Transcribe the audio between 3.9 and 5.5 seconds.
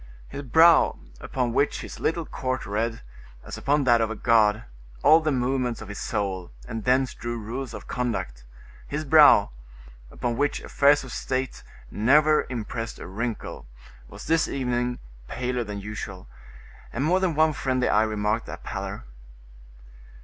of a god, all the